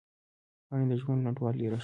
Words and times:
پاڼې 0.67 0.85
د 0.89 0.93
ژوند 1.01 1.23
لنډوالي 1.25 1.65
راښيي 1.71 1.79